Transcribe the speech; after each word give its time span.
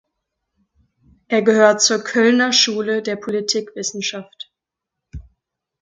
Er 1.27 1.43
gehört 1.43 1.79
zur 1.79 2.03
„Kölner 2.03 2.53
Schule“ 2.53 3.03
der 3.03 3.17
Politikwissenschaft. 3.17 4.49